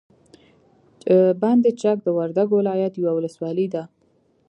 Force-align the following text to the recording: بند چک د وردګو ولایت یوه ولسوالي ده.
بند 1.41 1.63
چک 1.81 1.97
د 2.03 2.07
وردګو 2.17 2.55
ولایت 2.59 2.93
یوه 3.01 3.13
ولسوالي 3.15 3.67
ده. 3.73 3.83